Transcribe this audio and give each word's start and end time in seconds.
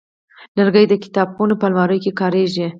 لرګی 0.57 0.85
د 0.89 0.93
کتابخانو 1.03 1.59
په 1.59 1.65
الماریو 1.69 2.03
کې 2.03 2.11
کارېږي. 2.19 2.67